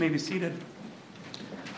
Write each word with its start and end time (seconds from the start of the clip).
may 0.00 0.08
be 0.08 0.16
seated. 0.16 0.54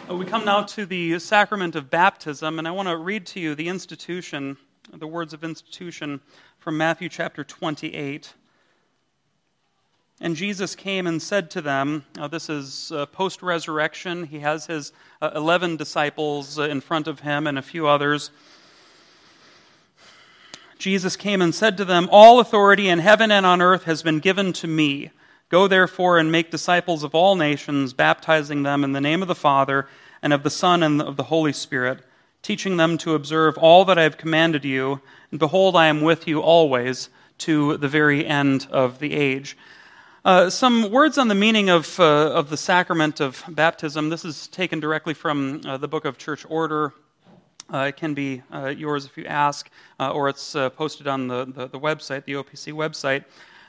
Uh, 0.08 0.14
we 0.14 0.24
come 0.24 0.44
now 0.44 0.62
to 0.62 0.86
the 0.86 1.18
sacrament 1.18 1.74
of 1.74 1.90
baptism, 1.90 2.60
and 2.60 2.68
I 2.68 2.70
want 2.70 2.86
to 2.86 2.96
read 2.96 3.26
to 3.26 3.40
you 3.40 3.56
the 3.56 3.66
institution, 3.66 4.58
the 4.92 5.08
words 5.08 5.34
of 5.34 5.42
institution 5.42 6.20
from 6.60 6.76
Matthew 6.76 7.08
chapter 7.08 7.42
28. 7.42 8.34
And 10.20 10.36
Jesus 10.36 10.76
came 10.76 11.08
and 11.08 11.20
said 11.20 11.50
to 11.50 11.60
them, 11.60 12.04
uh, 12.16 12.28
This 12.28 12.48
is 12.48 12.92
uh, 12.92 13.06
post 13.06 13.42
resurrection. 13.42 14.22
He 14.26 14.38
has 14.38 14.66
his 14.66 14.92
uh, 15.20 15.32
11 15.34 15.76
disciples 15.76 16.60
uh, 16.60 16.68
in 16.68 16.80
front 16.80 17.08
of 17.08 17.20
him 17.20 17.48
and 17.48 17.58
a 17.58 17.62
few 17.62 17.88
others. 17.88 18.30
Jesus 20.78 21.16
came 21.16 21.42
and 21.42 21.52
said 21.52 21.76
to 21.76 21.84
them, 21.84 22.08
All 22.12 22.38
authority 22.38 22.88
in 22.88 23.00
heaven 23.00 23.32
and 23.32 23.44
on 23.44 23.60
earth 23.60 23.82
has 23.82 24.04
been 24.04 24.20
given 24.20 24.52
to 24.52 24.68
me. 24.68 25.10
Go 25.52 25.68
therefore 25.68 26.16
and 26.16 26.32
make 26.32 26.50
disciples 26.50 27.04
of 27.04 27.14
all 27.14 27.36
nations, 27.36 27.92
baptizing 27.92 28.62
them 28.62 28.82
in 28.84 28.92
the 28.92 29.02
name 29.02 29.20
of 29.20 29.28
the 29.28 29.34
Father, 29.34 29.86
and 30.22 30.32
of 30.32 30.44
the 30.44 30.50
Son, 30.50 30.82
and 30.82 31.02
of 31.02 31.18
the 31.18 31.24
Holy 31.24 31.52
Spirit, 31.52 32.00
teaching 32.40 32.78
them 32.78 32.96
to 32.96 33.14
observe 33.14 33.58
all 33.58 33.84
that 33.84 33.98
I 33.98 34.04
have 34.04 34.16
commanded 34.16 34.64
you. 34.64 35.02
And 35.30 35.38
behold, 35.38 35.76
I 35.76 35.88
am 35.88 36.00
with 36.00 36.26
you 36.26 36.40
always 36.40 37.10
to 37.36 37.76
the 37.76 37.86
very 37.86 38.26
end 38.26 38.66
of 38.70 38.98
the 38.98 39.12
age. 39.12 39.58
Uh, 40.24 40.48
some 40.48 40.90
words 40.90 41.18
on 41.18 41.28
the 41.28 41.34
meaning 41.34 41.68
of, 41.68 42.00
uh, 42.00 42.32
of 42.32 42.48
the 42.48 42.56
sacrament 42.56 43.20
of 43.20 43.44
baptism. 43.46 44.08
This 44.08 44.24
is 44.24 44.48
taken 44.48 44.80
directly 44.80 45.12
from 45.12 45.60
uh, 45.66 45.76
the 45.76 45.86
book 45.86 46.06
of 46.06 46.16
Church 46.16 46.46
Order. 46.48 46.94
Uh, 47.70 47.88
it 47.88 47.98
can 47.98 48.14
be 48.14 48.42
uh, 48.50 48.68
yours 48.68 49.04
if 49.04 49.18
you 49.18 49.26
ask, 49.26 49.68
uh, 50.00 50.12
or 50.12 50.30
it's 50.30 50.54
posted 50.76 51.06
on 51.06 51.28
the, 51.28 51.44
the, 51.44 51.66
the, 51.66 51.78
website, 51.78 52.24
the 52.24 52.32
OPC 52.32 52.72
website. 52.72 53.24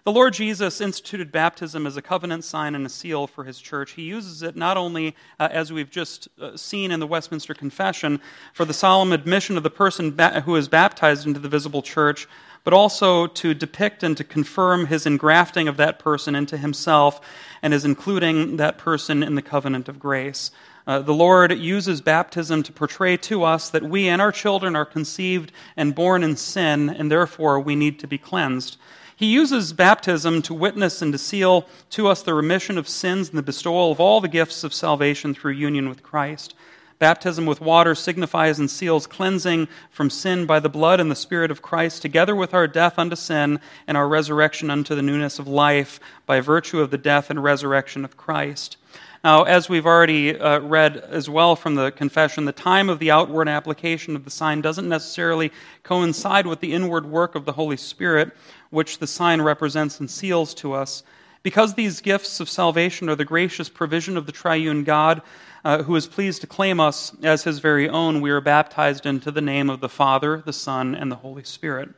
The 0.06 0.12
Lord 0.12 0.34
Jesus 0.34 0.82
instituted 0.82 1.32
baptism 1.32 1.88
as 1.88 1.96
a 1.96 2.02
covenant 2.02 2.44
sign 2.44 2.76
and 2.76 2.86
a 2.86 2.90
seal 2.90 3.26
for 3.26 3.46
his 3.46 3.58
church. 3.58 3.92
He 3.92 4.02
uses 4.02 4.44
it 4.44 4.54
not 4.54 4.76
only, 4.76 5.16
uh, 5.40 5.48
as 5.50 5.72
we've 5.72 5.90
just 5.90 6.28
uh, 6.42 6.58
seen 6.58 6.92
in 6.92 7.00
the 7.00 7.08
Westminster 7.08 7.54
Confession, 7.54 8.20
for 8.52 8.66
the 8.66 8.74
solemn 8.74 9.14
admission 9.14 9.56
of 9.56 9.64
the 9.64 9.70
person 9.70 10.12
ba- 10.12 10.42
who 10.42 10.58
is 10.58 10.68
baptized 10.68 11.26
into 11.26 11.40
the 11.40 11.48
visible 11.48 11.82
church, 11.82 12.28
but 12.66 12.74
also 12.74 13.28
to 13.28 13.54
depict 13.54 14.04
and 14.04 14.18
to 14.18 14.26
confirm 14.26 14.88
his 14.88 15.06
engrafting 15.06 15.70
of 15.70 15.78
that 15.78 16.00
person 16.00 16.36
into 16.36 16.58
himself 16.58 17.22
and 17.62 17.72
his 17.72 17.86
including 17.86 18.58
that 18.58 18.78
person 18.78 19.24
in 19.24 19.36
the 19.36 19.42
covenant 19.42 19.88
of 19.88 20.00
grace. 20.00 20.52
Uh, 20.86 21.00
the 21.00 21.14
Lord 21.14 21.58
uses 21.58 22.02
baptism 22.02 22.62
to 22.64 22.74
portray 22.74 23.16
to 23.16 23.46
us 23.46 23.70
that 23.70 23.84
we 23.84 24.10
and 24.10 24.22
our 24.22 24.34
children 24.34 24.76
are 24.76 24.84
conceived 24.84 25.54
and 25.78 25.96
born 25.96 26.24
in 26.24 26.36
sin, 26.36 26.90
and 26.90 27.10
therefore 27.10 27.58
we 27.58 27.74
need 27.74 28.00
to 28.00 28.08
be 28.08 28.18
cleansed. 28.18 28.76
He 29.16 29.28
uses 29.28 29.74
baptism 29.74 30.42
to 30.44 30.54
witness 30.54 31.02
and 31.02 31.12
to 31.12 31.18
seal 31.18 31.68
to 31.92 32.08
us 32.08 32.22
the 32.22 32.34
remission 32.34 32.78
of 32.78 32.90
sins 32.90 33.30
and 33.30 33.38
the 33.38 33.44
bestowal 33.44 33.92
of 33.92 34.00
all 34.00 34.22
the 34.22 34.28
gifts 34.28 34.64
of 34.64 34.74
salvation 34.74 35.34
through 35.34 35.54
union 35.54 35.90
with 35.90 36.04
Christ. 36.04 36.56
Baptism 37.04 37.46
with 37.46 37.60
water 37.60 37.96
signifies 37.96 38.60
and 38.60 38.72
seals 38.72 39.08
cleansing 39.08 39.68
from 39.92 40.10
sin 40.10 40.46
by 40.46 40.62
the 40.62 40.70
blood 40.70 41.02
and 41.02 41.12
the 41.12 41.18
Spirit 41.18 41.52
of 41.52 41.62
Christ, 41.62 42.02
together 42.02 42.34
with 42.34 42.54
our 42.54 42.66
death 42.66 42.98
unto 42.98 43.18
sin 43.18 43.60
and 43.88 43.98
our 43.98 44.08
resurrection 44.08 44.70
unto 44.70 44.96
the 44.96 45.02
newness 45.02 45.38
of 45.38 45.46
life 45.46 46.00
by 46.26 46.40
virtue 46.40 46.80
of 46.80 46.92
the 46.92 46.98
death 46.98 47.30
and 47.30 47.44
resurrection 47.44 48.06
of 48.06 48.16
Christ. 48.16 48.78
Now, 49.22 49.44
as 49.44 49.68
we've 49.68 49.86
already 49.86 50.40
uh, 50.40 50.62
read 50.62 50.96
as 50.96 51.30
well 51.30 51.58
from 51.58 51.76
the 51.76 51.92
confession, 51.92 52.46
the 52.46 52.54
time 52.54 52.90
of 52.90 53.00
the 53.00 53.12
outward 53.12 53.50
application 53.50 54.16
of 54.16 54.24
the 54.24 54.32
sign 54.32 54.62
doesn't 54.62 54.88
necessarily 54.88 55.52
coincide 55.84 56.48
with 56.48 56.62
the 56.62 56.72
inward 56.72 57.06
work 57.06 57.36
of 57.36 57.44
the 57.44 57.52
Holy 57.52 57.76
Spirit, 57.76 58.32
which 58.70 59.00
the 59.00 59.08
sign 59.08 59.42
represents 59.42 60.00
and 60.00 60.10
seals 60.10 60.54
to 60.54 60.72
us. 60.72 61.04
Because 61.42 61.74
these 61.74 62.00
gifts 62.00 62.40
of 62.40 62.48
salvation 62.48 63.10
are 63.10 63.16
the 63.16 63.26
gracious 63.26 63.68
provision 63.68 64.16
of 64.16 64.26
the 64.26 64.32
triune 64.32 64.86
God, 64.86 65.22
uh, 65.64 65.84
who 65.84 65.96
is 65.96 66.08
pleased 66.08 66.42
to 66.42 66.48
claim 66.48 66.80
us 66.80 67.16
as 67.24 67.44
his 67.44 67.60
very 67.60 67.88
own, 67.88 68.22
we 68.22 68.30
are 68.32 68.42
baptized 68.42 69.06
into 69.06 69.32
the 69.32 69.42
name 69.42 69.70
of 69.70 69.80
the 69.80 69.90
Father, 69.90 70.42
the 70.46 70.54
Son, 70.54 70.94
and 70.96 71.12
the 71.12 71.18
Holy 71.18 71.44
Spirit. 71.44 71.90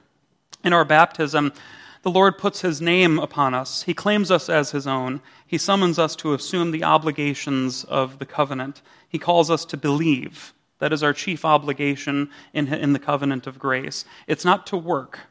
In 0.63 0.73
our 0.73 0.85
baptism, 0.85 1.53
the 2.03 2.11
Lord 2.11 2.37
puts 2.37 2.61
his 2.61 2.81
name 2.81 3.17
upon 3.17 3.53
us. 3.53 3.83
He 3.83 3.93
claims 3.93 4.29
us 4.29 4.49
as 4.49 4.71
his 4.71 4.85
own. 4.85 5.21
He 5.45 5.57
summons 5.57 5.97
us 5.97 6.15
to 6.17 6.33
assume 6.33 6.71
the 6.71 6.83
obligations 6.83 7.83
of 7.83 8.19
the 8.19 8.25
covenant. 8.25 8.81
He 9.07 9.17
calls 9.17 9.49
us 9.49 9.65
to 9.65 9.77
believe. 9.77 10.53
That 10.79 10.93
is 10.93 11.01
our 11.01 11.13
chief 11.13 11.43
obligation 11.45 12.29
in, 12.53 12.71
in 12.71 12.93
the 12.93 12.99
covenant 12.99 13.47
of 13.47 13.57
grace. 13.57 14.05
It's 14.27 14.45
not 14.45 14.67
to 14.67 14.77
work, 14.77 15.21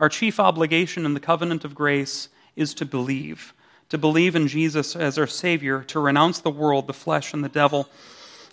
our 0.00 0.08
chief 0.08 0.40
obligation 0.40 1.06
in 1.06 1.14
the 1.14 1.20
covenant 1.20 1.64
of 1.64 1.74
grace 1.74 2.28
is 2.56 2.74
to 2.74 2.84
believe, 2.84 3.54
to 3.88 3.98
believe 3.98 4.34
in 4.34 4.48
Jesus 4.48 4.96
as 4.96 5.18
our 5.18 5.26
Savior, 5.26 5.82
to 5.84 6.00
renounce 6.00 6.40
the 6.40 6.50
world, 6.50 6.86
the 6.86 6.92
flesh, 6.92 7.32
and 7.32 7.44
the 7.44 7.48
devil, 7.48 7.88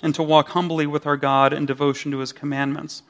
and 0.03 0.13
to 0.15 0.23
walk 0.23 0.49
humbly 0.49 0.85
with 0.85 1.05
our 1.05 1.17
God 1.17 1.53
in 1.53 1.65
devotion 1.65 2.11
to 2.11 2.19
His 2.19 2.33
commandments. 2.33 3.03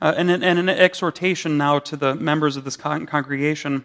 Uh, 0.00 0.14
and, 0.16 0.30
and, 0.30 0.58
an 0.58 0.68
exhortation 0.68 1.56
now 1.56 1.78
to 1.78 1.96
the 1.96 2.14
members 2.16 2.56
of 2.56 2.64
this 2.64 2.76
con- 2.76 3.06
congregation. 3.06 3.84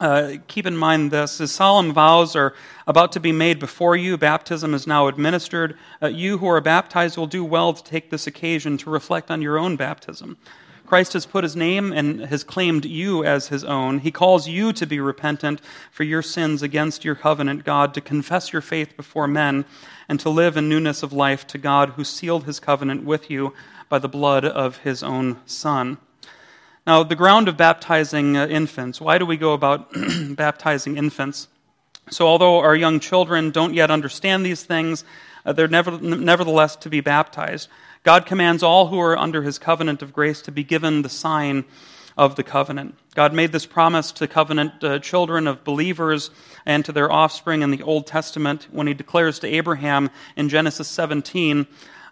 Uh, 0.00 0.36
keep 0.46 0.64
in 0.64 0.76
mind 0.76 1.10
this 1.10 1.40
as 1.40 1.50
solemn 1.50 1.92
vows 1.92 2.36
are 2.36 2.54
about 2.86 3.12
to 3.12 3.20
be 3.20 3.32
made 3.32 3.58
before 3.58 3.96
you 3.96 4.16
baptism 4.16 4.72
is 4.72 4.86
now 4.86 5.08
administered 5.08 5.76
uh, 6.00 6.06
you 6.06 6.38
who 6.38 6.46
are 6.46 6.60
baptized 6.60 7.18
will 7.18 7.26
do 7.26 7.44
well 7.44 7.72
to 7.72 7.82
take 7.82 8.08
this 8.08 8.26
occasion 8.28 8.78
to 8.78 8.88
reflect 8.88 9.28
on 9.28 9.42
your 9.42 9.58
own 9.58 9.74
baptism 9.74 10.38
Christ 10.88 11.12
has 11.12 11.26
put 11.26 11.44
his 11.44 11.54
name 11.54 11.92
and 11.92 12.22
has 12.22 12.42
claimed 12.42 12.86
you 12.86 13.22
as 13.22 13.48
his 13.48 13.62
own. 13.62 13.98
He 13.98 14.10
calls 14.10 14.48
you 14.48 14.72
to 14.72 14.86
be 14.86 14.98
repentant 14.98 15.60
for 15.90 16.02
your 16.02 16.22
sins 16.22 16.62
against 16.62 17.04
your 17.04 17.14
covenant 17.14 17.66
God, 17.66 17.92
to 17.92 18.00
confess 18.00 18.54
your 18.54 18.62
faith 18.62 18.96
before 18.96 19.28
men, 19.28 19.66
and 20.08 20.18
to 20.20 20.30
live 20.30 20.56
in 20.56 20.66
newness 20.66 21.02
of 21.02 21.12
life 21.12 21.46
to 21.48 21.58
God 21.58 21.90
who 21.90 22.04
sealed 22.04 22.44
his 22.44 22.58
covenant 22.58 23.04
with 23.04 23.28
you 23.28 23.52
by 23.90 23.98
the 23.98 24.08
blood 24.08 24.46
of 24.46 24.78
his 24.78 25.02
own 25.02 25.36
Son. 25.44 25.98
Now, 26.86 27.02
the 27.02 27.14
ground 27.14 27.48
of 27.48 27.58
baptizing 27.58 28.38
uh, 28.38 28.46
infants. 28.46 28.98
Why 28.98 29.18
do 29.18 29.26
we 29.26 29.36
go 29.36 29.52
about 29.52 29.92
baptizing 30.30 30.96
infants? 30.96 31.48
So, 32.08 32.26
although 32.26 32.60
our 32.60 32.74
young 32.74 32.98
children 32.98 33.50
don't 33.50 33.74
yet 33.74 33.90
understand 33.90 34.42
these 34.42 34.62
things, 34.62 35.04
uh, 35.44 35.52
they're 35.52 35.68
never, 35.68 35.98
nevertheless 36.00 36.76
to 36.76 36.88
be 36.88 37.02
baptized. 37.02 37.68
God 38.04 38.26
commands 38.26 38.62
all 38.62 38.86
who 38.86 39.00
are 39.00 39.18
under 39.18 39.42
his 39.42 39.58
covenant 39.58 40.02
of 40.02 40.12
grace 40.12 40.40
to 40.42 40.52
be 40.52 40.64
given 40.64 41.02
the 41.02 41.08
sign 41.08 41.64
of 42.16 42.34
the 42.34 42.42
covenant. 42.42 42.96
God 43.14 43.32
made 43.32 43.52
this 43.52 43.64
promise 43.64 44.10
to 44.12 44.26
covenant 44.26 44.82
uh, 44.82 44.98
children 44.98 45.46
of 45.46 45.62
believers 45.62 46.30
and 46.66 46.84
to 46.84 46.92
their 46.92 47.10
offspring 47.10 47.62
in 47.62 47.70
the 47.70 47.82
Old 47.82 48.06
Testament 48.06 48.66
when 48.72 48.88
he 48.88 48.94
declares 48.94 49.38
to 49.38 49.46
Abraham 49.46 50.10
in 50.36 50.48
Genesis 50.48 50.88
17, 50.88 51.66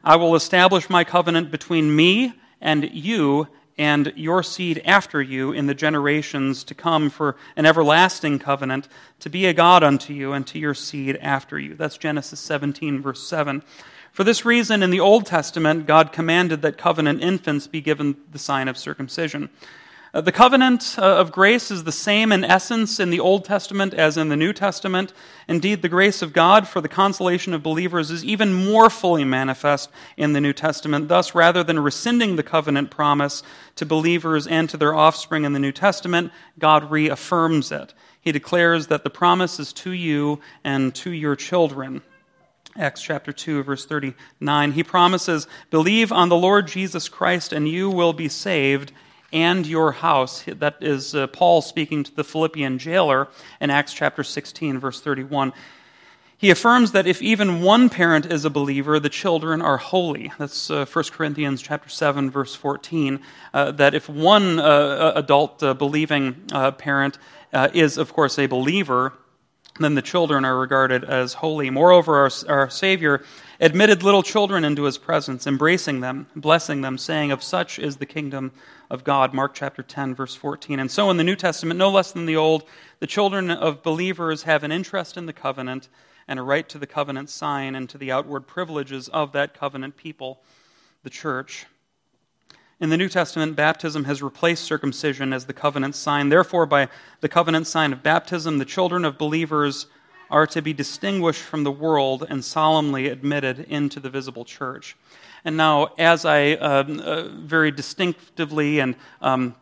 I 0.05 0.15
will 0.17 0.37
establish 0.37 0.89
my 0.89 1.03
covenant 1.03 1.51
between 1.51 1.95
me 1.95 2.35
and 2.61 2.89
you 2.93 3.49
and 3.79 4.13
your 4.17 4.43
seed 4.43 4.81
after 4.85 5.21
you 5.21 5.53
in 5.53 5.67
the 5.67 5.75
generations 5.75 6.65
to 6.65 6.75
come 6.75 7.11
for 7.11 7.37
an 7.57 7.67
everlasting 7.67 8.39
covenant 8.39 8.89
to 9.21 9.29
be 9.29 9.47
a 9.47 9.53
God 9.53 9.83
unto 9.83 10.15
you 10.15 10.33
and 10.33 10.47
to 10.47 10.59
your 10.59 10.75
seed 10.75 11.19
after 11.21 11.59
you. 11.59 11.75
That's 11.75 11.99
Genesis 11.99 12.41
17, 12.41 13.03
verse 13.03 13.27
7. 13.27 13.63
For 14.17 14.25
this 14.25 14.47
reason, 14.47 14.83
in 14.83 14.89
the 14.89 14.99
Old 14.99 15.27
Testament, 15.27 15.85
God 15.85 16.11
commanded 16.11 16.63
that 16.63 16.79
covenant 16.79 17.23
infants 17.23 17.67
be 17.67 17.83
given 17.83 18.17
the 18.33 18.39
sign 18.39 18.67
of 18.67 18.79
circumcision. 18.79 19.51
Uh, 20.15 20.23
the 20.23 20.33
covenant 20.33 20.97
uh, 20.97 21.03
of 21.03 21.31
grace 21.31 21.71
is 21.71 21.85
the 21.85 21.93
same 21.93 22.33
in 22.33 22.43
essence 22.43 22.99
in 22.99 23.11
the 23.11 23.21
Old 23.21 23.45
Testament 23.45 23.93
as 23.93 24.17
in 24.17 24.31
the 24.31 24.37
New 24.37 24.55
Testament. 24.55 25.13
Indeed, 25.49 25.83
the 25.83 25.91
grace 25.91 26.23
of 26.23 26.33
God 26.33 26.67
for 26.67 26.81
the 26.81 26.89
consolation 26.89 27.53
of 27.53 27.63
believers 27.63 28.11
is 28.11 28.25
even 28.25 28.55
more 28.55 28.89
fully 28.89 29.23
manifest 29.23 29.91
in 30.17 30.33
the 30.33 30.41
New 30.41 30.55
Testament. 30.55 31.09
Thus, 31.09 31.35
rather 31.35 31.63
than 31.63 31.79
rescinding 31.79 32.37
the 32.37 32.43
covenant 32.43 32.91
promise 32.91 33.43
to 33.75 33.85
believers 33.85 34.47
and 34.47 34.67
to 34.71 34.79
their 34.79 34.95
offspring 34.95 35.45
in 35.45 35.53
the 35.53 35.59
New 35.59 35.73
Testament, 35.73 36.33
God 36.59 36.91
reaffirms 36.91 37.71
it. 37.71 37.93
He 38.19 38.33
declares 38.33 38.87
that 38.87 39.05
the 39.05 39.11
promise 39.11 39.61
is 39.61 39.75
to 39.75 39.91
you 39.91 40.41
and 40.65 40.95
to 40.95 41.11
your 41.11 41.37
children. 41.37 42.01
Acts 42.79 43.03
chapter 43.03 43.33
2, 43.33 43.63
verse 43.63 43.87
39. 43.87 44.73
He 44.73 44.83
promises, 44.83 45.47
Believe 45.71 46.13
on 46.13 46.29
the 46.29 46.37
Lord 46.37 46.69
Jesus 46.69 47.09
Christ, 47.09 47.53
and 47.53 47.69
you 47.69 47.91
will 47.91 48.13
be 48.13 48.29
saved, 48.29 48.93
and 49.33 49.67
your 49.67 49.93
house. 49.93 50.45
That 50.47 50.77
is 50.81 51.15
uh, 51.15 51.27
Paul 51.29 51.63
speaking 51.63 52.05
to 52.05 52.15
the 52.15 52.25
Philippian 52.25 52.79
jailer 52.79 53.29
in 53.61 53.71
Acts 53.71 53.93
chapter 53.93 54.23
16, 54.23 54.79
verse 54.79 55.01
31. 55.01 55.53
He 56.39 56.51
affirms 56.51 56.93
that 56.93 57.07
if 57.07 57.23
even 57.23 57.63
one 57.63 57.89
parent 57.89 58.27
is 58.27 58.45
a 58.45 58.51
believer, 58.51 59.01
the 59.01 59.09
children 59.09 59.63
are 59.63 59.79
holy. 59.79 60.33
That's 60.39 60.71
uh, 60.71 60.85
1 60.85 61.05
Corinthians 61.13 61.63
chapter 61.63 61.89
7, 61.89 62.31
verse 62.31 62.55
14. 62.55 63.21
Uh, 63.55 63.73
that 63.73 63.95
if 63.95 64.07
one 64.09 64.59
uh, 64.59 65.13
adult 65.17 65.63
uh, 65.63 65.73
believing 65.73 66.45
uh, 66.53 66.73
parent 66.73 67.17
uh, 67.55 67.69
is, 67.73 67.97
of 67.97 68.13
course, 68.13 68.39
a 68.39 68.47
believer, 68.47 69.15
then 69.85 69.95
the 69.95 70.03
children 70.03 70.45
are 70.45 70.59
regarded 70.59 71.05
as 71.05 71.35
holy. 71.35 71.71
Moreover, 71.71 72.17
our, 72.17 72.31
our 72.49 72.71
Savior 72.71 73.23
admitted 73.61 74.03
little 74.03 74.23
children 74.23 74.65
into 74.65 74.85
his 74.85 74.99
presence, 74.99 75.47
embracing 75.47 76.01
them, 76.01 76.27
blessing 76.35 76.81
them, 76.81 76.99
saying, 76.99 77.31
Of 77.31 77.43
such 77.43 77.79
is 77.79 77.97
the 77.97 78.07
kingdom 78.07 78.53
of 78.91 79.05
God. 79.05 79.35
Mark 79.35 79.55
chapter 79.55 79.83
10, 79.83 80.15
verse 80.15 80.35
14. 80.35 80.79
And 80.79 80.91
so 80.91 81.11
in 81.11 81.17
the 81.17 81.25
New 81.25 81.37
Testament, 81.37 81.79
no 81.79 81.91
less 81.91 82.13
than 82.13 82.27
the 82.27 82.37
Old, 82.37 82.65
the 83.01 83.07
children 83.07 83.51
of 83.51 83.83
believers 83.83 84.45
have 84.45 84.65
an 84.65 84.73
interest 84.73 85.17
in 85.17 85.27
the 85.27 85.33
covenant, 85.33 85.89
and 86.29 86.39
a 86.39 86.43
right 86.43 86.69
to 86.69 86.79
the 86.79 86.87
covenant 86.87 87.31
sign 87.31 87.75
and 87.75 87.89
to 87.89 87.99
the 87.99 88.11
outward 88.11 88.47
privileges 88.47 89.09
of 89.09 89.33
that 89.33 89.55
covenant 89.55 89.97
people, 89.97 90.43
the 91.03 91.11
church. 91.11 91.67
In 92.79 92.91
the 92.91 92.99
New 92.99 93.09
Testament, 93.09 93.57
baptism 93.57 94.05
has 94.05 94.23
replaced 94.23 94.65
circumcision 94.65 95.33
as 95.33 95.47
the 95.47 95.55
covenant 95.55 95.95
sign. 95.95 96.29
Therefore, 96.29 96.67
by 96.67 96.89
the 97.23 97.29
covenant 97.29 97.67
sign 97.67 97.91
of 97.91 98.03
baptism, 98.03 98.59
the 98.59 98.67
children 98.67 99.07
of 99.07 99.17
believers 99.17 99.87
are 100.31 100.47
to 100.49 100.61
be 100.61 100.75
distinguished 100.75 101.41
from 101.41 101.65
the 101.65 101.71
world 101.71 102.27
and 102.29 102.45
solemnly 102.45 103.09
admitted 103.09 103.61
into 103.61 103.99
the 103.99 104.11
visible 104.11 104.45
church. 104.45 104.95
And 105.43 105.57
now, 105.57 105.95
as 105.97 106.27
I 106.27 106.53
um, 106.53 107.01
uh, 107.01 107.29
very 107.29 107.71
distinctively 107.71 108.81
and 108.81 108.95
um, 109.23 109.55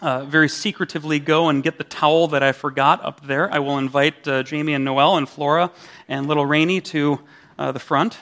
uh, 0.00 0.24
very 0.24 0.48
secretively 0.48 1.18
go 1.18 1.50
and 1.50 1.62
get 1.62 1.76
the 1.76 1.84
towel 1.84 2.28
that 2.28 2.42
I 2.42 2.52
forgot 2.52 3.04
up 3.04 3.26
there, 3.26 3.52
I 3.52 3.58
will 3.58 3.76
invite 3.76 4.26
uh, 4.26 4.42
Jamie 4.42 4.72
and 4.72 4.86
Noel 4.86 5.18
and 5.18 5.28
Flora 5.28 5.70
and 6.08 6.26
little 6.26 6.46
Rainey 6.46 6.80
to 6.80 7.20
uh, 7.58 7.72
the 7.72 7.78
front. 7.78 8.16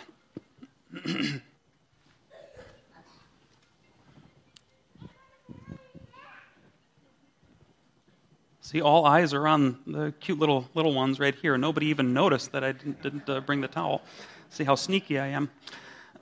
See, 8.72 8.80
all 8.80 9.04
eyes 9.04 9.34
are 9.34 9.46
on 9.46 9.76
the 9.86 10.14
cute 10.19 10.38
little 10.38 10.66
little 10.72 10.94
ones 10.94 11.20
right 11.20 11.34
here. 11.34 11.58
Nobody 11.58 11.88
even 11.88 12.14
noticed 12.14 12.52
that 12.52 12.64
I 12.64 12.72
didn't, 12.72 13.02
didn't 13.02 13.28
uh, 13.28 13.40
bring 13.40 13.60
the 13.60 13.69
towel. 13.69 14.00
See 14.48 14.64
how 14.64 14.76
sneaky 14.76 15.19
I 15.19 15.26
am. 15.26 15.50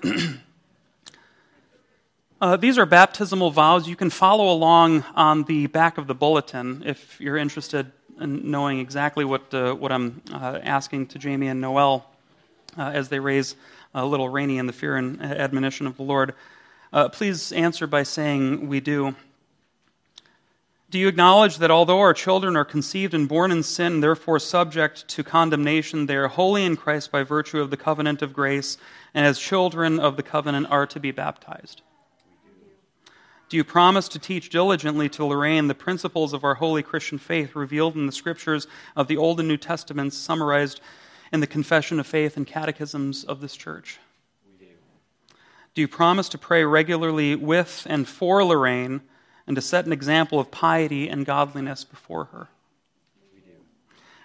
uh, 2.41 2.57
these 2.57 2.77
are 2.77 2.87
baptismal 2.87 3.53
vows. 3.53 3.87
You 3.87 3.95
can 3.95 4.11
follow 4.11 4.53
along 4.53 5.05
on 5.15 5.45
the 5.45 5.69
back 5.69 5.97
of 5.97 6.09
the 6.09 6.15
bulletin 6.17 6.83
if 6.85 7.21
you're 7.21 7.37
interested 7.37 7.93
in 8.21 8.51
knowing 8.51 8.81
exactly 8.81 9.25
what, 9.25 9.55
uh, 9.55 9.73
what 9.75 9.93
I'm 9.93 10.21
uh, 10.33 10.59
asking 10.65 11.07
to 11.09 11.21
Jamie 11.21 11.47
and 11.47 11.61
Noel 11.61 12.05
uh, 12.77 12.91
as 12.93 13.11
they 13.11 13.21
raise 13.21 13.55
a 13.95 14.05
little 14.05 14.29
Rainey 14.29 14.59
in 14.59 14.67
the 14.67 14.73
fear 14.73 14.97
and 14.97 15.23
admonition 15.23 15.87
of 15.87 15.97
the 15.97 16.03
Lord. 16.03 16.35
Uh, 16.93 17.11
please 17.11 17.53
answer 17.53 17.87
by 17.87 18.03
saying, 18.03 18.67
We 18.67 18.81
do. 18.81 19.15
Do 20.91 20.99
you 20.99 21.07
acknowledge 21.07 21.59
that 21.59 21.71
although 21.71 22.01
our 22.01 22.13
children 22.13 22.57
are 22.57 22.65
conceived 22.65 23.15
and 23.15 23.29
born 23.29 23.53
in 23.53 23.63
sin, 23.63 24.01
therefore 24.01 24.41
subject 24.41 25.07
to 25.07 25.23
condemnation, 25.23 26.07
they 26.07 26.17
are 26.17 26.27
holy 26.27 26.65
in 26.65 26.77
Christ 26.77 27.13
by 27.13 27.23
virtue 27.23 27.61
of 27.61 27.71
the 27.71 27.77
covenant 27.77 28.23
of 28.23 28.33
grace, 28.33 28.77
and 29.15 29.25
as 29.25 29.39
children 29.39 30.01
of 30.01 30.17
the 30.17 30.25
covenant 30.25 30.67
are 30.69 30.89
to 30.89 30.99
be 30.99 31.13
baptized? 31.13 31.83
Do 33.49 33.57
you 33.57 33.63
promise 33.63 34.09
to 34.09 34.19
teach 34.19 34.51
diligently 34.51 35.09
to 35.11 35.25
Lorraine 35.25 35.69
the 35.69 35.77
principles 35.77 36.33
of 36.33 36.43
our 36.43 36.55
holy 36.55 36.83
Christian 36.83 37.19
faith 37.19 37.55
revealed 37.55 37.95
in 37.95 38.07
the 38.07 38.13
scriptures 38.13 38.67
of 38.97 39.07
the 39.07 39.17
Old 39.17 39.39
and 39.39 39.49
New 39.49 39.57
Testaments, 39.57 40.17
summarized 40.17 40.81
in 41.33 41.39
the 41.39 41.47
Confession 41.47 42.01
of 42.01 42.07
Faith 42.09 42.37
and 42.37 42.47
catechisms 42.47 43.23
of 43.23 43.41
this 43.41 43.57
church? 43.57 44.01
Do. 44.59 44.67
Do 45.75 45.83
you 45.83 45.89
promise 45.89 46.29
to 46.31 46.39
pray 46.39 46.65
regularly 46.65 47.37
with 47.37 47.87
and 47.89 48.09
for 48.09 48.45
Lorraine? 48.45 49.03
And 49.51 49.57
to 49.57 49.61
set 49.61 49.85
an 49.85 49.93
example 49.93 50.39
of 50.39 50.53
piety 50.53 51.09
and 51.09 51.27
godliness 51.27 51.83
before 51.83 52.27
her? 52.27 52.47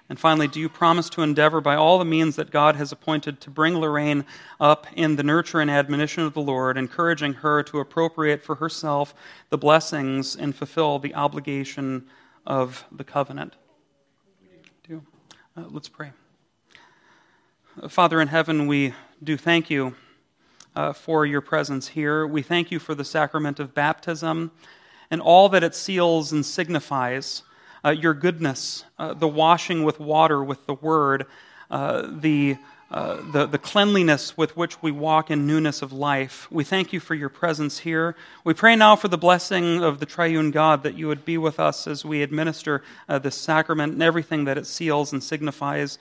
And 0.08 0.20
finally, 0.20 0.48
do 0.48 0.60
you 0.60 0.70
promise 0.70 1.10
to 1.10 1.24
endeavor 1.24 1.62
by 1.62 1.74
all 1.74 1.98
the 1.98 2.06
means 2.06 2.36
that 2.36 2.52
God 2.52 2.76
has 2.76 2.92
appointed 2.92 3.42
to 3.42 3.50
bring 3.50 3.80
Lorraine 3.80 4.24
up 4.60 4.86
in 4.96 5.16
the 5.16 5.24
nurture 5.24 5.60
and 5.60 5.72
admonition 5.72 6.22
of 6.22 6.36
the 6.36 6.44
Lord, 6.44 6.78
encouraging 6.78 7.34
her 7.34 7.64
to 7.64 7.80
appropriate 7.80 8.44
for 8.44 8.54
herself 8.54 9.16
the 9.50 9.58
blessings 9.58 10.36
and 10.36 10.56
fulfill 10.56 11.00
the 11.00 11.16
obligation 11.16 12.06
of 12.46 12.86
the 12.92 13.04
covenant? 13.04 13.56
Do. 14.88 15.02
Uh, 15.58 15.64
let's 15.72 15.90
pray. 15.90 16.12
Uh, 17.82 17.88
Father 17.88 18.22
in 18.22 18.28
heaven, 18.28 18.68
we 18.68 18.94
do 19.24 19.38
thank 19.38 19.72
you 19.72 19.96
uh, 20.76 20.94
for 20.94 21.26
your 21.26 21.42
presence 21.42 21.88
here. 21.88 22.28
We 22.28 22.44
thank 22.44 22.70
you 22.70 22.78
for 22.78 22.94
the 22.94 23.04
sacrament 23.04 23.60
of 23.60 23.74
baptism 23.74 24.52
and 25.16 25.22
all 25.22 25.48
that 25.48 25.64
it 25.64 25.74
seals 25.74 26.34
and 26.34 26.46
signifies 26.46 27.42
uh, 27.86 27.90
your 27.90 28.14
goodness, 28.14 28.84
uh, 29.00 29.14
the 29.14 29.30
washing 29.30 29.86
with 29.86 29.98
water 29.98 30.44
with 30.44 30.66
the 30.66 30.74
word, 30.74 31.26
uh, 31.72 32.06
the, 32.20 32.58
uh, 32.92 33.22
the, 33.32 33.46
the 33.46 33.58
cleanliness 33.58 34.36
with 34.36 34.58
which 34.58 34.84
we 34.84 34.92
walk 34.92 35.32
in 35.32 35.48
newness 35.48 35.82
of 35.82 35.94
life. 35.94 36.52
We 36.52 36.66
thank 36.66 36.92
you 36.92 37.00
for 37.00 37.16
your 37.16 37.30
presence 37.30 37.80
here. 37.80 38.18
We 38.44 38.54
pray 38.54 38.76
now 38.76 38.98
for 38.98 39.08
the 39.08 39.18
blessing 39.18 39.82
of 39.82 40.02
the 40.02 40.06
triune 40.06 40.52
God 40.52 40.84
that 40.84 40.98
you 40.98 41.08
would 41.08 41.24
be 41.24 41.38
with 41.38 41.58
us 41.58 41.88
as 41.88 42.04
we 42.04 42.22
administer 42.22 42.84
uh, 43.08 43.18
this 43.18 43.38
sacrament 43.38 43.94
and 43.94 44.04
everything 44.04 44.44
that 44.44 44.58
it 44.58 44.68
seals 44.68 45.14
and 45.14 45.24
signifies 45.24 45.98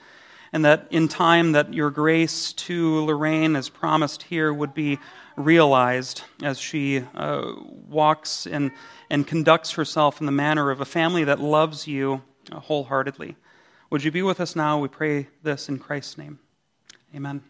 and 0.55 0.63
that 0.63 0.87
in 0.89 1.09
time 1.09 1.51
that 1.51 1.73
your 1.73 1.89
grace 1.89 2.53
to 2.53 3.03
Lorraine 3.03 3.57
as 3.57 3.67
promised 3.67 4.23
here 4.23 4.53
would 4.53 4.73
be 4.73 4.97
realized 5.35 6.21
as 6.41 6.57
she 6.57 7.03
uh, 7.13 7.51
walks 7.89 8.47
and, 8.47 8.71
and 9.09 9.27
conducts 9.27 9.71
herself 9.71 10.21
in 10.21 10.25
the 10.25 10.31
manner 10.31 10.71
of 10.71 10.79
a 10.79 10.85
family 10.85 11.25
that 11.25 11.41
loves 11.41 11.89
you 11.89 12.21
uh, 12.53 12.59
wholeheartedly. 12.61 13.35
Would 13.89 14.05
you 14.05 14.11
be 14.11 14.21
with 14.21 14.39
us 14.39 14.55
now? 14.55 14.79
We 14.79 14.87
pray 14.87 15.27
this 15.43 15.67
in 15.67 15.77
Christ's 15.77 16.17
name. 16.17 16.39
Amen. 17.13 17.43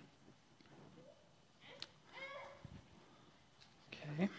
Okay. 3.94 4.30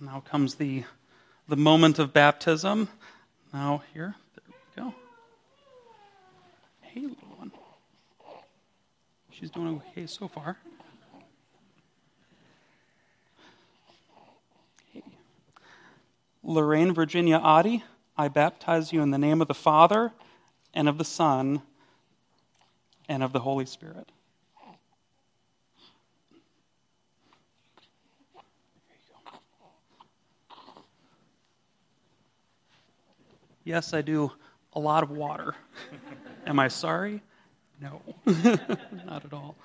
Now 0.00 0.20
comes 0.20 0.54
the, 0.54 0.84
the 1.46 1.58
moment 1.58 1.98
of 1.98 2.14
baptism. 2.14 2.88
Now, 3.52 3.82
here. 3.92 4.14
Hey, 6.98 7.04
little 7.04 7.28
one. 7.36 7.52
She's 9.30 9.52
doing 9.52 9.80
okay 9.92 10.08
so 10.08 10.26
far. 10.26 10.56
Hey. 14.92 15.04
Lorraine 16.42 16.92
Virginia 16.92 17.36
Adi, 17.36 17.84
I 18.16 18.26
baptize 18.26 18.92
you 18.92 19.00
in 19.00 19.12
the 19.12 19.18
name 19.18 19.40
of 19.40 19.46
the 19.46 19.54
Father 19.54 20.12
and 20.74 20.88
of 20.88 20.98
the 20.98 21.04
Son 21.04 21.62
and 23.08 23.22
of 23.22 23.32
the 23.32 23.38
Holy 23.38 23.66
Spirit. 23.66 24.10
Yes, 33.62 33.94
I 33.94 34.02
do 34.02 34.32
a 34.72 34.80
lot 34.80 35.04
of 35.04 35.12
water. 35.12 35.54
Am 36.48 36.58
I 36.58 36.68
sorry? 36.68 37.22
No, 37.80 38.00
not 38.26 39.24
at 39.24 39.32
all. 39.32 39.56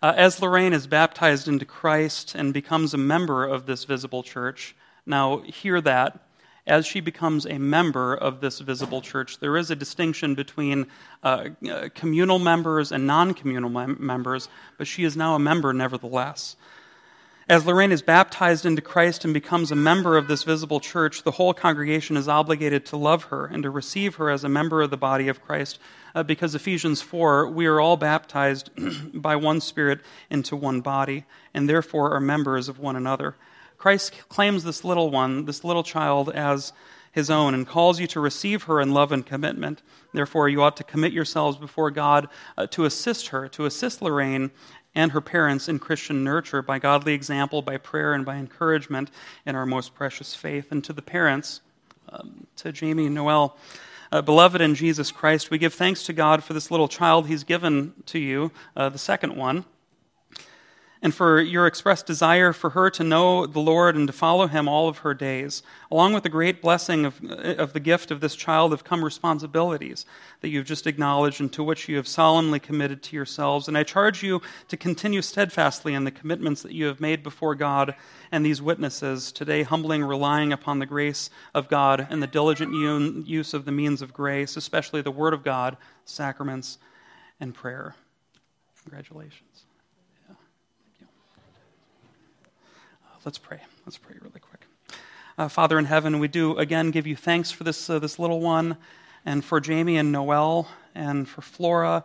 Uh, 0.00 0.14
as 0.16 0.40
Lorraine 0.40 0.72
is 0.72 0.86
baptized 0.86 1.48
into 1.48 1.64
Christ 1.64 2.34
and 2.34 2.54
becomes 2.54 2.94
a 2.94 2.98
member 2.98 3.44
of 3.44 3.66
this 3.66 3.84
visible 3.84 4.22
church, 4.22 4.76
now, 5.06 5.38
hear 5.40 5.80
that. 5.82 6.20
As 6.66 6.86
she 6.86 7.00
becomes 7.00 7.44
a 7.44 7.58
member 7.58 8.14
of 8.14 8.40
this 8.40 8.60
visible 8.60 9.02
church, 9.02 9.38
there 9.38 9.58
is 9.58 9.70
a 9.70 9.76
distinction 9.76 10.34
between 10.34 10.86
uh, 11.22 11.48
uh 11.70 11.88
communal 11.94 12.38
members 12.38 12.90
and 12.90 13.06
non 13.06 13.34
communal 13.34 13.68
mem- 13.68 13.98
members, 14.00 14.48
but 14.78 14.86
she 14.86 15.04
is 15.04 15.14
now 15.14 15.34
a 15.34 15.38
member 15.38 15.74
nevertheless. 15.74 16.56
As 17.46 17.66
Lorraine 17.66 17.92
is 17.92 18.00
baptized 18.00 18.64
into 18.64 18.80
Christ 18.80 19.22
and 19.22 19.34
becomes 19.34 19.70
a 19.70 19.76
member 19.76 20.16
of 20.16 20.28
this 20.28 20.44
visible 20.44 20.80
church, 20.80 21.24
the 21.24 21.32
whole 21.32 21.52
congregation 21.52 22.16
is 22.16 22.26
obligated 22.26 22.86
to 22.86 22.96
love 22.96 23.24
her 23.24 23.44
and 23.44 23.62
to 23.64 23.70
receive 23.70 24.14
her 24.14 24.30
as 24.30 24.44
a 24.44 24.48
member 24.48 24.80
of 24.80 24.88
the 24.88 24.96
body 24.96 25.28
of 25.28 25.42
Christ, 25.42 25.78
uh, 26.14 26.22
because 26.22 26.54
Ephesians 26.54 27.02
4, 27.02 27.50
we 27.50 27.66
are 27.66 27.80
all 27.80 27.98
baptized 27.98 28.70
by 29.12 29.36
one 29.36 29.60
Spirit 29.60 30.00
into 30.30 30.56
one 30.56 30.80
body, 30.80 31.26
and 31.52 31.68
therefore 31.68 32.14
are 32.14 32.20
members 32.20 32.70
of 32.70 32.78
one 32.78 32.96
another. 32.96 33.34
Christ 33.76 34.14
claims 34.30 34.64
this 34.64 34.82
little 34.82 35.10
one, 35.10 35.44
this 35.44 35.64
little 35.64 35.82
child, 35.82 36.30
as 36.30 36.72
his 37.12 37.30
own 37.30 37.54
and 37.54 37.66
calls 37.66 38.00
you 38.00 38.06
to 38.08 38.18
receive 38.18 38.64
her 38.64 38.80
in 38.80 38.92
love 38.92 39.12
and 39.12 39.24
commitment. 39.24 39.82
Therefore, 40.12 40.48
you 40.48 40.62
ought 40.62 40.76
to 40.78 40.84
commit 40.84 41.12
yourselves 41.12 41.56
before 41.56 41.90
God 41.90 42.28
uh, 42.56 42.66
to 42.68 42.86
assist 42.86 43.28
her, 43.28 43.48
to 43.50 43.66
assist 43.66 44.02
Lorraine 44.02 44.50
and 44.94 45.12
her 45.12 45.20
parents 45.20 45.68
in 45.68 45.78
Christian 45.78 46.24
nurture 46.24 46.62
by 46.62 46.78
godly 46.78 47.14
example, 47.14 47.62
by 47.62 47.76
prayer, 47.76 48.14
and 48.14 48.24
by 48.24 48.36
encouragement 48.36 49.10
in 49.44 49.54
our 49.54 49.66
most 49.66 49.94
precious 49.94 50.34
faith. 50.34 50.70
And 50.70 50.82
to 50.84 50.92
the 50.92 51.02
parents, 51.02 51.60
um, 52.08 52.46
to 52.56 52.72
Jamie 52.72 53.06
and 53.06 53.14
Noel, 53.14 53.56
uh, 54.12 54.22
beloved 54.22 54.60
in 54.60 54.74
Jesus 54.74 55.10
Christ, 55.10 55.50
we 55.50 55.58
give 55.58 55.74
thanks 55.74 56.04
to 56.04 56.12
God 56.12 56.44
for 56.44 56.52
this 56.52 56.70
little 56.70 56.88
child 56.88 57.26
he's 57.26 57.44
given 57.44 57.94
to 58.06 58.18
you, 58.18 58.52
uh, 58.76 58.88
the 58.88 58.98
second 58.98 59.36
one 59.36 59.64
and 61.04 61.14
for 61.14 61.40
your 61.40 61.66
expressed 61.66 62.06
desire 62.06 62.52
for 62.52 62.70
her 62.70 62.90
to 62.90 63.04
know 63.04 63.46
the 63.46 63.60
Lord 63.60 63.94
and 63.94 64.08
to 64.08 64.12
follow 64.12 64.48
him 64.48 64.66
all 64.66 64.88
of 64.88 64.98
her 64.98 65.14
days. 65.14 65.62
Along 65.90 66.12
with 66.14 66.24
the 66.24 66.28
great 66.28 66.60
blessing 66.60 67.04
of, 67.04 67.22
of 67.22 67.74
the 67.74 67.78
gift 67.78 68.10
of 68.10 68.20
this 68.20 68.34
child 68.34 68.72
have 68.72 68.82
come 68.82 69.04
responsibilities 69.04 70.06
that 70.40 70.48
you've 70.48 70.66
just 70.66 70.86
acknowledged 70.86 71.40
and 71.40 71.52
to 71.52 71.62
which 71.62 71.88
you 71.88 71.96
have 71.96 72.08
solemnly 72.08 72.58
committed 72.58 73.02
to 73.02 73.16
yourselves. 73.16 73.68
And 73.68 73.78
I 73.78 73.82
charge 73.82 74.22
you 74.22 74.40
to 74.68 74.76
continue 74.76 75.22
steadfastly 75.22 75.94
in 75.94 76.04
the 76.04 76.10
commitments 76.10 76.62
that 76.62 76.72
you 76.72 76.86
have 76.86 77.00
made 77.00 77.22
before 77.22 77.54
God 77.54 77.94
and 78.32 78.44
these 78.44 78.62
witnesses, 78.62 79.30
today 79.30 79.62
humbling, 79.62 80.02
relying 80.02 80.52
upon 80.52 80.78
the 80.78 80.86
grace 80.86 81.30
of 81.54 81.68
God 81.68 82.06
and 82.10 82.22
the 82.22 82.26
diligent 82.26 82.74
use 83.26 83.52
of 83.52 83.66
the 83.66 83.72
means 83.72 84.00
of 84.02 84.12
grace, 84.14 84.56
especially 84.56 85.02
the 85.02 85.10
Word 85.10 85.34
of 85.34 85.44
God, 85.44 85.76
sacraments, 86.06 86.78
and 87.38 87.54
prayer. 87.54 87.94
Congratulations. 88.82 89.66
Yeah. 90.28 90.34
Thank 90.82 91.00
you. 91.00 91.06
Uh, 93.06 93.13
let's 93.24 93.38
pray. 93.38 93.60
Let's 93.86 93.96
pray 93.96 94.16
really 94.20 94.40
quick. 94.40 94.66
Uh, 95.38 95.48
Father 95.48 95.78
in 95.78 95.86
heaven, 95.86 96.18
we 96.18 96.28
do 96.28 96.58
again 96.58 96.90
give 96.90 97.06
you 97.06 97.16
thanks 97.16 97.50
for 97.50 97.64
this, 97.64 97.88
uh, 97.88 97.98
this 97.98 98.18
little 98.18 98.40
one 98.40 98.76
and 99.24 99.42
for 99.44 99.60
Jamie 99.60 99.96
and 99.96 100.12
Noel 100.12 100.68
and 100.94 101.26
for 101.26 101.40
Flora, 101.40 102.04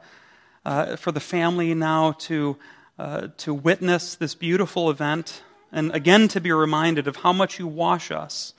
uh, 0.65 0.95
for 0.95 1.11
the 1.11 1.19
family 1.19 1.73
now 1.73 2.13
to, 2.13 2.57
uh, 2.97 3.27
to 3.37 3.53
witness 3.53 4.15
this 4.15 4.33
beautiful 4.33 4.89
event 4.89 5.43
and 5.71 5.93
again 5.93 6.27
to 6.29 6.39
be 6.39 6.51
reminded 6.51 7.07
of 7.07 7.17
how 7.17 7.33
much 7.33 7.59
you 7.59 7.67
wash 7.67 8.11
us. 8.11 8.53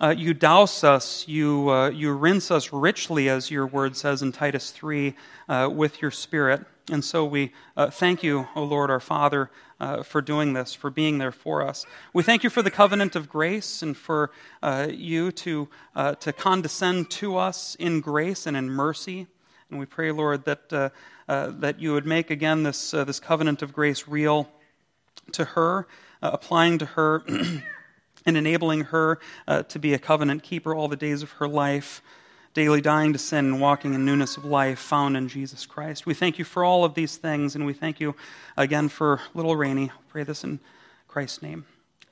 Uh, 0.00 0.14
you 0.16 0.34
douse 0.34 0.82
us, 0.82 1.28
you, 1.28 1.70
uh, 1.70 1.88
you 1.90 2.12
rinse 2.12 2.50
us 2.50 2.72
richly, 2.72 3.28
as 3.28 3.50
your 3.50 3.66
word 3.66 3.96
says 3.96 4.22
in 4.22 4.32
Titus 4.32 4.70
3, 4.70 5.14
uh, 5.48 5.68
with 5.72 6.02
your 6.02 6.10
spirit. 6.10 6.64
And 6.90 7.04
so 7.04 7.24
we 7.24 7.52
uh, 7.76 7.90
thank 7.90 8.22
you, 8.22 8.48
O 8.54 8.62
Lord 8.62 8.90
our 8.90 9.00
Father, 9.00 9.50
uh, 9.80 10.02
for 10.02 10.20
doing 10.20 10.52
this, 10.52 10.74
for 10.74 10.90
being 10.90 11.18
there 11.18 11.32
for 11.32 11.62
us. 11.62 11.86
We 12.12 12.22
thank 12.22 12.44
you 12.44 12.50
for 12.50 12.62
the 12.62 12.70
covenant 12.70 13.16
of 13.16 13.28
grace 13.28 13.82
and 13.82 13.96
for 13.96 14.30
uh, 14.62 14.88
you 14.90 15.32
to, 15.32 15.68
to 16.20 16.32
condescend 16.32 17.10
to 17.12 17.36
us 17.36 17.74
in 17.76 18.00
grace 18.00 18.46
and 18.46 18.56
in 18.56 18.70
mercy. 18.70 19.26
And 19.70 19.80
we 19.80 19.86
pray, 19.86 20.12
Lord, 20.12 20.44
that, 20.44 20.68
that 21.26 21.80
you 21.80 21.92
would 21.94 22.06
make 22.06 22.30
again 22.30 22.62
this, 22.64 22.90
this 22.90 23.18
covenant 23.18 23.62
of 23.62 23.72
grace 23.72 24.06
real 24.06 24.48
to 25.32 25.44
her 25.44 25.86
uh, 26.24 26.30
applying 26.32 26.78
to 26.78 26.86
her 26.86 27.22
and 28.26 28.36
enabling 28.36 28.84
her 28.84 29.20
uh, 29.46 29.62
to 29.64 29.78
be 29.78 29.92
a 29.92 29.98
covenant 29.98 30.42
keeper 30.42 30.74
all 30.74 30.88
the 30.88 30.96
days 30.96 31.22
of 31.22 31.32
her 31.32 31.46
life, 31.46 32.00
daily 32.54 32.80
dying 32.80 33.12
to 33.12 33.18
sin 33.18 33.46
and 33.46 33.60
walking 33.60 33.94
in 33.94 34.04
newness 34.04 34.36
of 34.36 34.44
life 34.44 34.78
found 34.78 35.16
in 35.16 35.28
Jesus 35.28 35.66
Christ. 35.66 36.06
We 36.06 36.14
thank 36.14 36.38
you 36.38 36.44
for 36.44 36.64
all 36.64 36.84
of 36.84 36.94
these 36.94 37.16
things, 37.16 37.54
and 37.56 37.66
we 37.66 37.72
thank 37.72 38.00
you 38.00 38.14
again 38.56 38.88
for 38.88 39.20
little 39.34 39.56
Rainey. 39.56 39.90
Pray 40.08 40.22
this 40.22 40.44
in 40.44 40.60
Christ's 41.08 41.42
name. 41.42 41.66